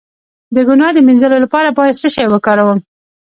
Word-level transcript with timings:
د 0.55 0.57
ګناه 0.67 0.91
د 0.95 0.99
مینځلو 1.07 1.37
لپاره 1.45 1.75
باید 1.77 1.99
څه 2.01 2.07
شی 2.15 2.25
وکاروم؟ 2.29 2.79